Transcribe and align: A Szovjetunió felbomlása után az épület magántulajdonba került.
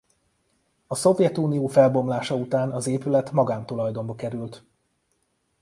A 0.87 0.95
Szovjetunió 0.95 1.67
felbomlása 1.67 2.35
után 2.35 2.71
az 2.71 2.87
épület 2.87 3.31
magántulajdonba 3.31 4.15
került. 4.15 4.63